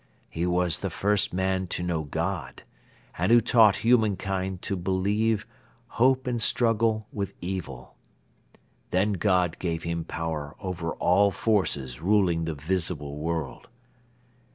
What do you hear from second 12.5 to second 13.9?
visible world.